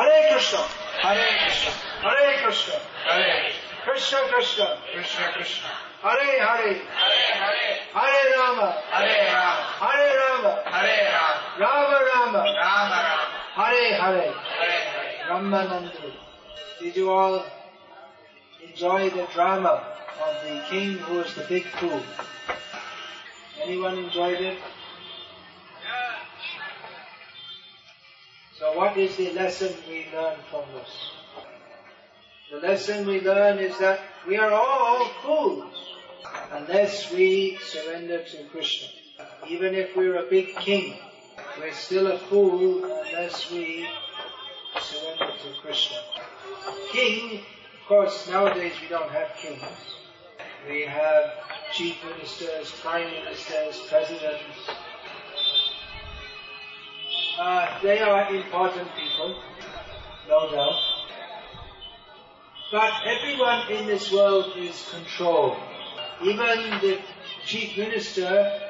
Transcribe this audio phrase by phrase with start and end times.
[0.00, 0.58] Hare Krishna,
[1.02, 3.52] Hare Krishna, Hare Krishna, Hare
[3.84, 5.68] Krishna Krishna, Krishna Krishna,
[6.00, 12.96] Hare Hare, Hare Hare, Hare Rama, Hare Rama, Hare Rama, Hare Rama, Rama Rama, Rama
[12.96, 13.28] Rama,
[13.60, 15.28] Hare Hare, Hare Hare.
[15.28, 16.12] Ramanandu.
[16.80, 17.44] Did you all
[18.66, 19.84] enjoy the drama
[20.24, 22.00] of the king who was the big fool?
[23.62, 24.56] Anyone enjoyed it?
[28.74, 31.10] What is the lesson we learn from this?
[32.50, 35.74] The lesson we learn is that we are all fools
[36.52, 38.88] unless we surrender to Krishna.
[39.48, 40.94] Even if we're a big king,
[41.58, 43.88] we're still a fool unless we
[44.80, 45.98] surrender to Krishna.
[46.92, 49.62] King, of course, nowadays we don't have kings.
[50.68, 51.32] We have
[51.72, 54.59] chief ministers, prime ministers, presidents.
[57.40, 59.34] Uh, they are important people,
[60.28, 60.78] no doubt.
[62.70, 65.56] But everyone in this world is controlled.
[66.22, 66.98] Even the
[67.46, 68.60] chief minister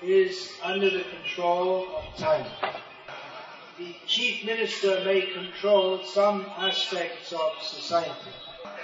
[0.00, 2.46] is under the control of time.
[3.76, 8.32] The chief minister may control some aspects of society,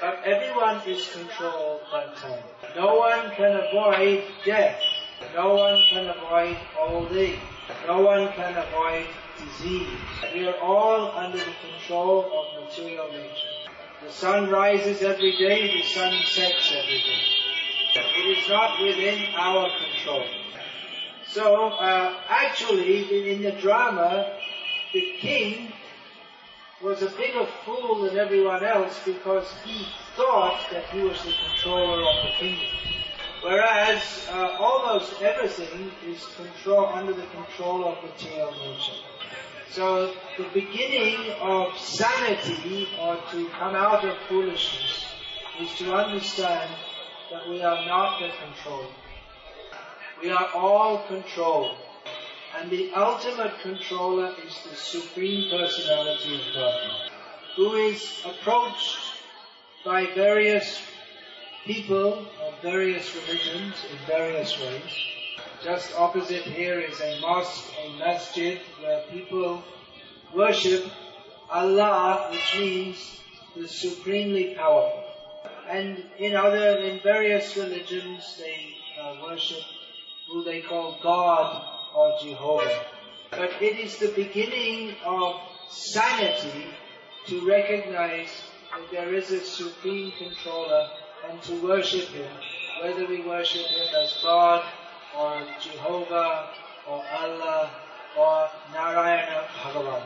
[0.02, 2.42] but everyone is controlled by time.
[2.76, 4.78] No one can avoid death.
[5.34, 7.38] No one can avoid old age.
[7.86, 9.06] No one can avoid
[9.38, 9.88] disease.
[10.34, 13.48] We are all under the control of material nature.
[14.04, 17.38] The sun rises every day, the sun sets every day.
[17.94, 20.24] It is not within our control.
[21.26, 24.38] So, uh, actually, in, the drama,
[24.92, 25.72] the king
[26.82, 32.08] was a bigger fool than everyone else because he thought that he was the controller
[32.08, 32.97] of the kingdom.
[33.42, 39.00] Whereas uh, almost everything is control under the control of material nature.
[39.70, 45.04] So the beginning of sanity or to come out of foolishness
[45.60, 46.74] is to understand
[47.30, 48.88] that we are not the controller.
[50.22, 51.76] We are all controlled.
[52.58, 57.10] And the ultimate controller is the Supreme Personality of God,
[57.54, 58.98] who is approached
[59.84, 60.80] by various
[61.68, 64.90] people of various religions in various ways.
[65.62, 69.62] Just opposite here is a mosque, a masjid, where people
[70.34, 70.86] worship
[71.50, 73.20] Allah, which means
[73.54, 75.04] the supremely powerful.
[75.68, 79.62] And in other, in various religions, they uh, worship
[80.30, 82.80] who they call God or Jehovah.
[83.30, 85.34] But it is the beginning of
[85.68, 86.68] sanity
[87.26, 88.30] to recognize
[88.72, 90.88] that there is a supreme controller
[91.28, 92.30] and to worship Him,
[92.82, 94.64] whether we worship Him as God
[95.16, 96.50] or Jehovah
[96.88, 97.70] or Allah
[98.18, 100.02] or Narayana Bhagavan.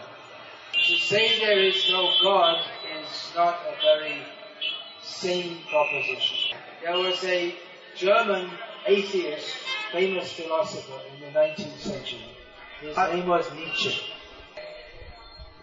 [0.87, 2.65] To say there is no God
[3.01, 4.23] is not a very
[5.03, 6.57] sane proposition.
[6.83, 7.55] There was a
[7.97, 8.51] German
[8.87, 9.55] atheist,
[9.93, 12.25] famous philosopher in the 19th century.
[12.81, 14.01] His uh, name was Nietzsche.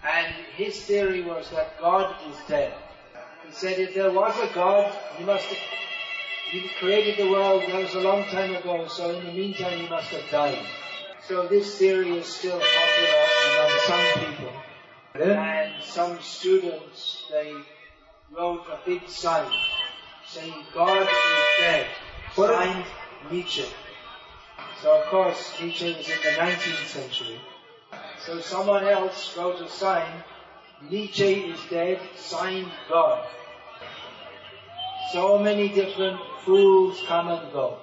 [0.03, 2.73] And his theory was that God is dead.
[3.49, 5.57] He said if there was a God, he must have,
[6.51, 9.89] he created the world, that was a long time ago, so in the meantime he
[9.89, 10.59] must have died.
[11.27, 13.25] So this theory is still popular
[13.57, 14.53] among some people.
[15.15, 17.53] And some students, they
[18.31, 19.51] wrote a big sign
[20.27, 21.07] saying God is
[21.59, 21.87] dead.
[22.35, 22.85] Signed
[23.31, 23.65] Nietzsche.
[24.83, 27.41] So of course Nietzsche was in the 19th century.
[28.25, 30.23] So someone else wrote a sign,
[30.87, 33.27] Nietzsche is dead, signed God.
[35.11, 37.79] So many different fools come and go.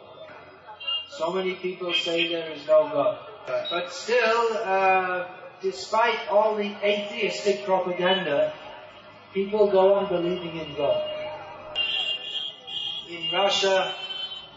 [1.10, 3.18] So many people say there is no God.
[3.46, 5.26] But still, uh,
[5.60, 8.52] despite all the atheistic propaganda,
[9.34, 11.04] people go on believing in God.
[13.10, 13.94] In Russia,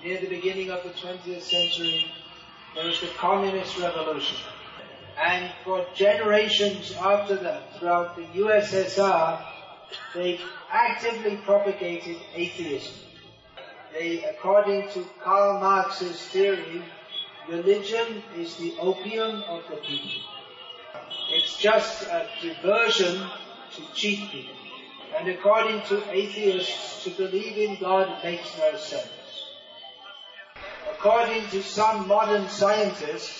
[0.03, 2.05] near the beginning of the 20th century,
[2.75, 4.37] there was the communist revolution.
[5.21, 9.43] And for generations after that, throughout the USSR,
[10.13, 10.39] they
[10.71, 12.93] actively propagated atheism.
[13.91, 16.83] They, according to Karl Marx's theory,
[17.49, 20.21] religion is the opium of the people.
[21.31, 23.21] It's just a diversion
[23.75, 24.55] to cheat people.
[25.17, 29.09] And according to atheists, to believe in God makes no sense.
[30.91, 33.38] According to some modern scientists,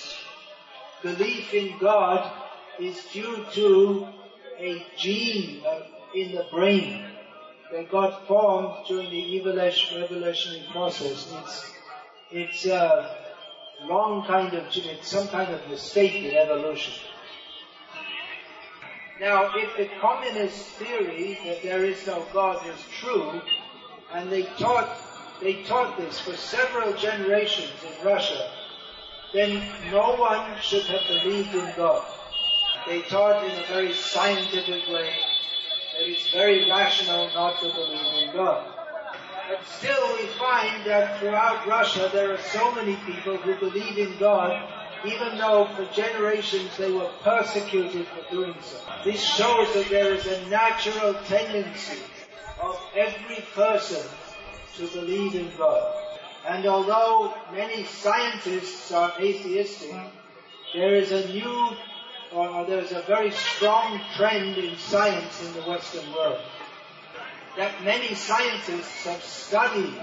[1.02, 2.30] belief in God
[2.78, 4.06] is due to
[4.58, 5.82] a gene uh,
[6.14, 7.02] in the brain
[7.72, 11.32] that got formed during the evolutionary process.
[11.32, 11.72] It's,
[12.30, 13.16] it's a
[13.88, 16.94] wrong kind of, it's some kind of mistake in evolution.
[19.20, 23.40] Now, if the communist theory that there is no God is true,
[24.12, 24.88] and they taught,
[25.40, 28.50] they taught this for several generations in Russia,
[29.32, 32.04] then no one should have believed in God.
[32.86, 35.10] They taught in a very scientific way
[35.96, 38.64] that it's very rational not to believe in God.
[39.48, 44.16] But still we find that throughout Russia there are so many people who believe in
[44.18, 44.68] God
[45.04, 48.76] even though for generations they were persecuted for doing so.
[49.04, 52.02] This shows that there is a natural tendency
[52.60, 54.06] of every person
[54.76, 56.09] to believe in God.
[56.46, 59.94] And although many scientists are atheistic,
[60.74, 61.76] there is a new,
[62.32, 66.40] or there's a very strong trend in science in the Western world.
[67.56, 69.94] That many scientists have studied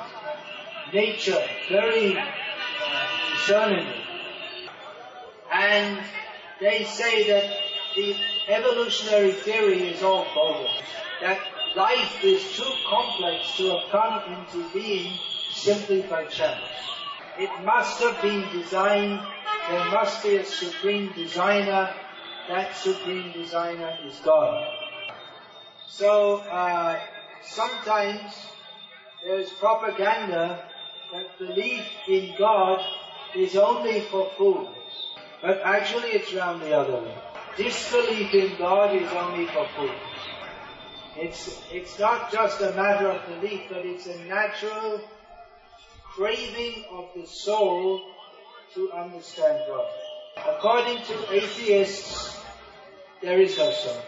[0.94, 2.26] nature very uh,
[3.34, 4.08] discerningly
[5.52, 6.00] and
[6.60, 7.58] they say that
[7.96, 8.16] the
[8.48, 10.72] evolutionary theory is all bogus.
[11.22, 11.40] That
[11.76, 15.18] life is too complex to have come into being
[15.58, 16.64] simply by chance.
[17.40, 19.20] It must have been designed,
[19.70, 21.94] there must be a supreme designer,
[22.48, 24.68] that supreme designer is God.
[25.88, 27.00] So, uh,
[27.44, 28.48] sometimes
[29.24, 30.64] there's propaganda
[31.12, 32.84] that belief in God
[33.36, 34.70] is only for fools.
[35.42, 37.16] But actually it's round the other way.
[37.58, 39.92] Disbelief in God is only for fools.
[41.16, 45.02] It's, it's not just a matter of belief, but it's a natural
[46.18, 48.02] craving of the soul
[48.74, 49.86] to understand God.
[50.48, 52.36] According to atheists,
[53.22, 54.02] there is no soul.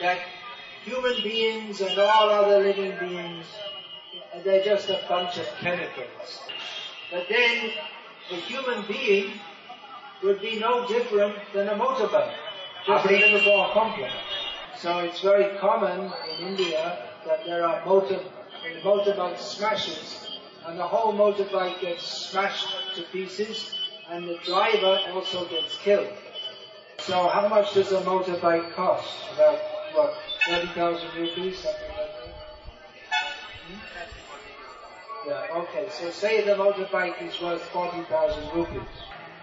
[0.00, 0.18] That
[0.84, 3.46] human beings and all other living beings,
[4.42, 6.40] they're just a bunch of chemicals.
[7.12, 7.70] But then,
[8.32, 9.34] a human being
[10.24, 12.34] would be no different than a motorbike,
[12.84, 14.12] just a little more complex.
[14.76, 18.20] So it's very common in India that there are motor,
[18.82, 20.27] motorbike smashes,
[20.68, 23.74] and the whole motorbike gets smashed to pieces,
[24.10, 26.12] and the driver also gets killed.
[26.98, 29.24] So how much does a motorbike cost?
[29.34, 29.58] About,
[29.94, 30.14] what,
[30.46, 32.34] 30,000 rupees, something like that?
[33.66, 35.28] Hmm?
[35.28, 38.88] Yeah, okay, so say the motorbike is worth 40,000 rupees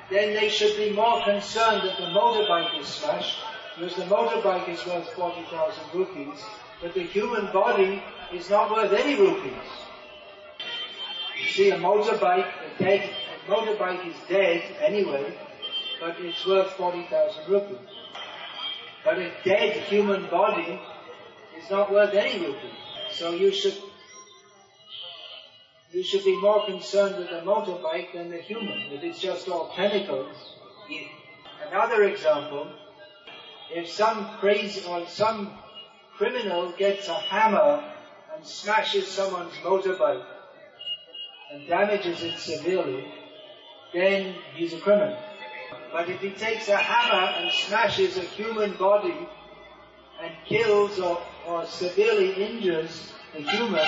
[0.10, 3.40] then they should be more concerned that the motorbike is smashed,
[3.76, 6.44] because the motorbike is worth 40,000 rupees,
[6.82, 8.02] but the human body
[8.32, 9.85] is not worth any rupees.
[11.56, 13.10] See, a motorbike, a dead,
[13.48, 15.38] a motorbike is dead anyway,
[16.02, 17.78] but it's worth 40,000 rupees.
[19.06, 20.78] But a dead human body
[21.58, 22.76] is not worth any rupees.
[23.14, 23.78] So you should
[25.94, 28.92] you should be more concerned with the motorbike than the human.
[28.92, 30.36] If it's just all chemicals.
[31.70, 32.68] Another example,
[33.74, 35.58] if some crazy or some
[36.18, 37.82] criminal gets a hammer
[38.36, 40.35] and smashes someone's motorbike
[41.52, 43.06] and damages it severely,
[43.94, 45.18] then he's a criminal.
[45.92, 49.16] But if he takes a hammer and smashes a human body
[50.22, 53.86] and kills or, or severely injures the human,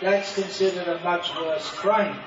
[0.00, 2.18] that's considered a much worse crime.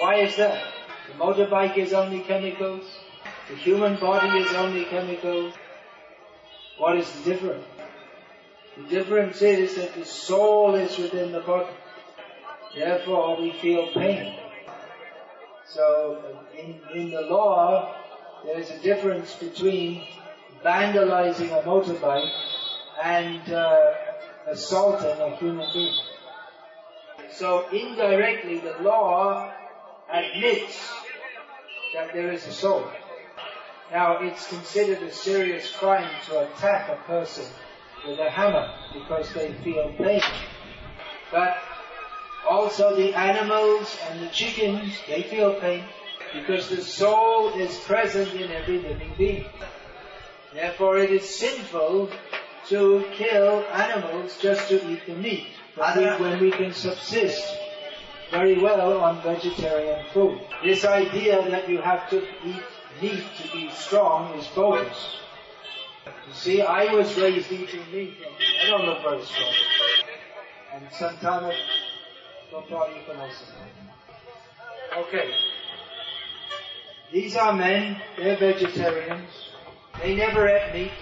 [0.00, 0.62] Why is that?
[1.08, 2.84] The motorbike is only chemicals.
[3.48, 5.54] The human body is only chemicals.
[6.78, 7.64] What is the difference?
[8.76, 11.74] The difference is that the soul is within the body.
[12.78, 14.38] Therefore, we feel pain.
[15.66, 16.22] So,
[16.56, 17.92] in, in the law,
[18.44, 20.02] there's a difference between
[20.64, 22.30] vandalizing a motorbike
[23.02, 23.94] and uh,
[24.46, 25.94] assaulting a human being.
[27.32, 29.52] So indirectly the law
[30.08, 30.92] admits
[31.94, 32.88] that there is a soul.
[33.90, 37.46] Now it's considered a serious crime to attack a person
[38.06, 40.22] with a hammer because they feel pain.
[41.32, 41.58] But
[42.48, 45.84] also the animals and the chickens, they feel pain
[46.32, 49.44] because the soul is present in every living being.
[50.54, 52.10] Therefore it is sinful
[52.68, 57.56] to kill animals just to eat the meat when we, when we can subsist
[58.30, 60.40] very well on vegetarian food.
[60.62, 62.62] This idea that you have to eat
[63.00, 65.18] meat to be strong is bogus.
[66.06, 69.54] You see, I was raised eating meat and I don't look very strong.
[70.74, 71.54] And sometimes
[74.96, 75.30] Okay.
[77.12, 79.30] These are men, they're vegetarians.
[80.00, 80.92] They never ate meat.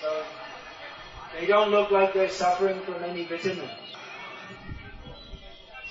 [0.00, 0.22] So
[1.38, 3.70] they don't look like they're suffering from any vitamins.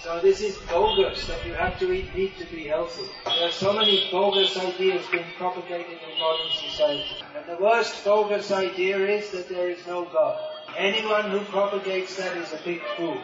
[0.04, 3.06] So this is bogus that you have to eat meat to be healthy.
[3.26, 7.24] There are so many bogus ideas being propagated in modern society.
[7.36, 10.40] And the worst bogus idea is that there is no God.
[10.76, 13.22] Anyone who propagates that is a big fool.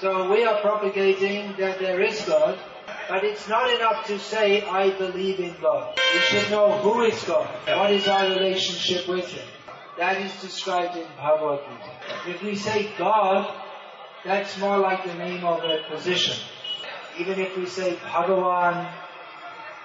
[0.00, 2.56] So we are propagating that there is God,
[3.08, 5.98] but it's not enough to say, I believe in God.
[6.14, 7.48] We should know who is God.
[7.66, 9.46] What is our relationship with Him?
[9.96, 12.30] That is described in Bhagavad Gita.
[12.30, 13.52] If we say God,
[14.24, 16.36] that's more like the name of a position.
[17.18, 18.88] Even if we say Bhagavan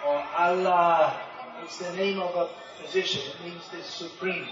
[0.05, 1.19] or Allah,
[1.63, 2.49] it's the name of a
[2.83, 3.23] position.
[3.31, 4.47] It means the supreme.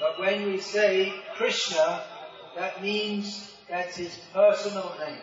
[0.00, 2.02] But when we say Krishna,
[2.56, 5.18] that means that's his personal name.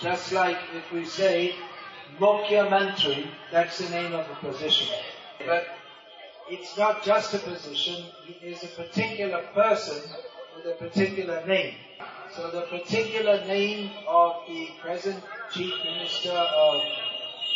[0.00, 1.54] Just like if we say
[2.18, 4.88] Mukhya Mantri, that's the name of a position.
[5.46, 5.66] But
[6.50, 10.02] it's not just a position, it is a particular person
[10.56, 11.74] with a particular name.
[12.34, 15.22] So the particular name of the present
[15.52, 16.82] Chief Minister of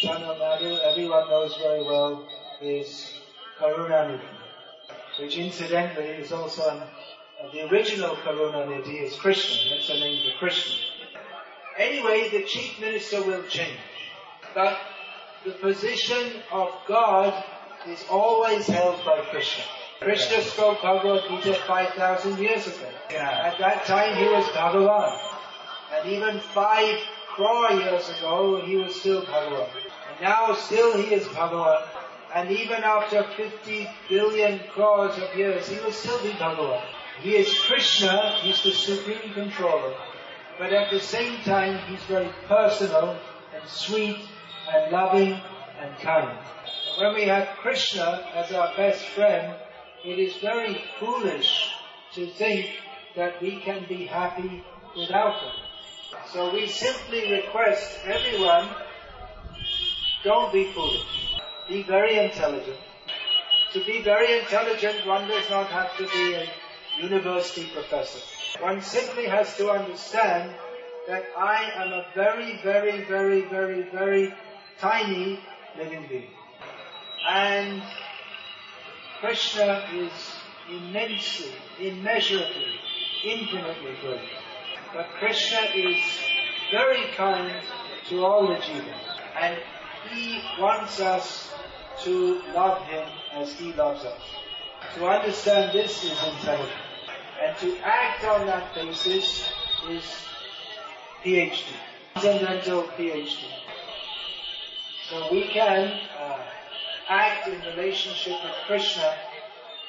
[0.02, 2.25] Tamil Nadu, everyone knows very well,
[2.61, 3.21] is
[3.61, 4.21] Karunanidhi,
[5.21, 6.83] which incidentally is also an,
[7.42, 10.75] uh, the original Karunanidhi is Krishna, that's the name for Krishna.
[11.78, 13.78] Anyway, the Chief Minister will change,
[14.54, 14.78] but
[15.45, 17.45] the position of God
[17.87, 19.64] is always held by Krishna.
[20.00, 22.88] Krishna spoke Bhagavad Gita 5,000 years ago.
[23.11, 25.18] At that time he was Bhagavan.
[25.92, 26.99] And even five
[27.35, 29.68] crore years ago he was still Bhagavan.
[30.11, 31.83] And now still he is Bhagavan.
[32.35, 36.83] And even after 50 billion crores of years he will still be Bhagavan.
[37.20, 39.94] He is Krishna, he's the supreme controller.
[40.58, 43.18] But at the same time he's very personal
[43.54, 44.18] and sweet
[44.72, 45.40] and loving
[45.80, 46.38] and kind.
[46.98, 49.54] When we have Krishna as our best friend,
[50.04, 51.72] it is very foolish
[52.14, 52.66] to think
[53.16, 54.64] that we can be happy
[54.96, 55.52] without him.
[56.32, 58.68] So we simply request everyone,
[60.22, 61.37] don't be foolish.
[61.68, 62.78] Be very intelligent.
[63.72, 66.48] To be very intelligent, one does not have to be a
[67.00, 68.21] university professor.
[68.61, 70.52] One simply has to understand
[71.09, 74.35] that I am a very, very, very, very, very
[74.78, 75.40] tiny
[75.76, 76.31] living being.
[77.28, 77.83] And
[79.21, 80.12] Krishna is
[80.71, 82.75] immensely, immeasurably,
[83.25, 84.21] infinitely great.
[84.95, 86.02] But Krishna is
[86.71, 87.62] very kind
[88.09, 89.19] to all the jivas.
[89.40, 89.57] And
[90.11, 91.52] he wants us
[92.05, 94.21] to love him as he loves us.
[94.97, 96.88] To understand this is intelligent.
[97.40, 99.49] And to act on that basis
[99.88, 100.04] is
[101.25, 101.62] PhD.
[102.14, 103.45] Transcendental PhD.
[105.09, 106.38] So we can uh,
[107.09, 109.14] act in relationship with Krishna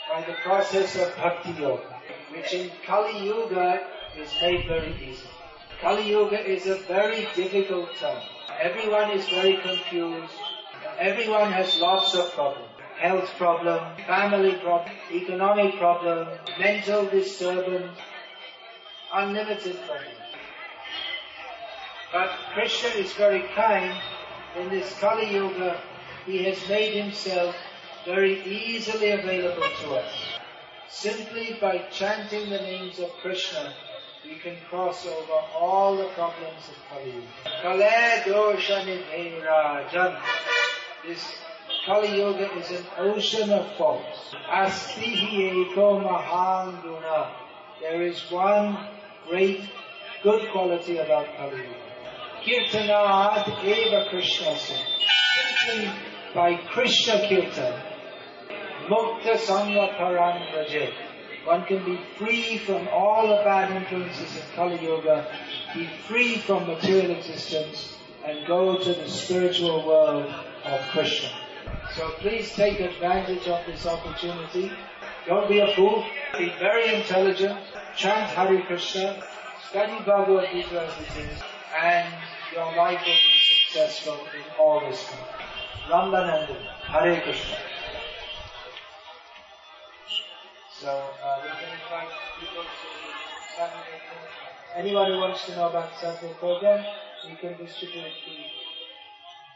[0.10, 2.02] by the process of Bhakti Yoga,
[2.32, 3.88] which in Kali Yuga
[4.18, 5.28] is made very easy.
[5.82, 8.22] Kali Yuga is a very difficult time.
[8.62, 10.34] Everyone is very confused.
[11.00, 12.69] Everyone has lots of problems.
[13.00, 16.28] Health problem, family problem, economic problem,
[16.60, 17.98] mental disturbance,
[19.14, 20.20] unlimited problems.
[22.12, 23.98] But Krishna is very kind.
[24.58, 25.80] In this Kali Yuga,
[26.26, 27.56] he has made himself
[28.04, 30.14] very easily available to us.
[30.90, 33.74] Simply by chanting the names of Krishna,
[34.26, 37.28] we can cross over all the problems of Kali Yuga.
[37.62, 40.20] Kale dosha nidhe rajan.
[41.08, 41.24] This
[41.86, 44.36] Kali Yuga is an ocean of faults.
[44.50, 45.16] Asti
[45.76, 46.82] eko mahan.
[47.82, 48.78] There is one
[49.30, 49.62] great
[50.22, 51.90] good quality about Kali Yuga.
[52.44, 55.92] Kirtanad eva Krishna Simply
[56.34, 57.82] by Krishna Kirtan,
[58.90, 60.94] Mukta Sangha Param Raje.
[61.46, 65.26] One can be free from all the bad influences of Kali Yuga,
[65.74, 67.96] be free from material existence,
[68.26, 70.34] and go to the spiritual world
[70.66, 71.30] of Krishna.
[71.96, 74.72] So please take advantage of this opportunity.
[75.28, 76.06] Don't be a fool.
[76.38, 77.60] Be very intelligent.
[77.96, 79.24] Chant Hare Krishna.
[79.70, 81.42] Study Bhagavad Gita as it is.
[81.82, 82.14] And
[82.54, 85.06] your life will be successful in all this.
[85.90, 86.62] Rambanandan.
[86.84, 87.58] Hare Krishna.
[90.80, 92.88] So uh, we can invite people to
[93.58, 94.00] Saturday.
[94.78, 96.86] Anyone who wants to know about the Saturday program,
[97.28, 98.38] we can distribute the,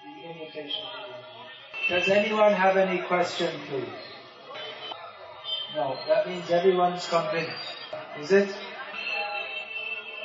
[0.03, 1.42] the invitation to them.
[1.89, 3.85] Does anyone have any question, please?
[5.75, 7.51] No, that means everyone's convinced.
[8.19, 8.55] Is it?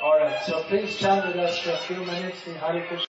[0.01, 2.97] Alright, so please chant with us for a few minutes in Hare Krishna.